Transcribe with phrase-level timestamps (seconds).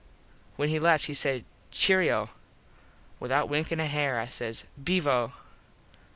[0.55, 2.29] When he left he said "Cheero."
[3.19, 5.33] Without winkin a hair I says "Beevo."